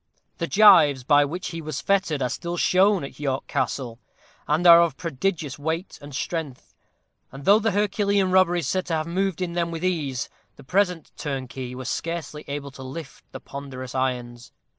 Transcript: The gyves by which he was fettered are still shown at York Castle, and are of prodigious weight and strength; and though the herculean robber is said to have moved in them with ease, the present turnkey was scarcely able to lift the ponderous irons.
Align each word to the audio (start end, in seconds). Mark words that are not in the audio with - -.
The 0.39 0.47
gyves 0.47 1.03
by 1.05 1.25
which 1.25 1.49
he 1.49 1.61
was 1.61 1.79
fettered 1.79 2.23
are 2.23 2.29
still 2.31 2.57
shown 2.57 3.03
at 3.03 3.19
York 3.19 3.45
Castle, 3.45 3.99
and 4.47 4.65
are 4.65 4.81
of 4.81 4.97
prodigious 4.97 5.59
weight 5.59 5.99
and 6.01 6.15
strength; 6.15 6.73
and 7.31 7.45
though 7.45 7.59
the 7.59 7.69
herculean 7.69 8.31
robber 8.31 8.55
is 8.55 8.67
said 8.67 8.87
to 8.87 8.95
have 8.95 9.05
moved 9.05 9.43
in 9.43 9.53
them 9.53 9.69
with 9.69 9.83
ease, 9.85 10.27
the 10.55 10.63
present 10.63 11.11
turnkey 11.17 11.75
was 11.75 11.87
scarcely 11.87 12.43
able 12.47 12.71
to 12.71 12.81
lift 12.81 13.31
the 13.31 13.39
ponderous 13.39 13.93
irons. 13.93 14.51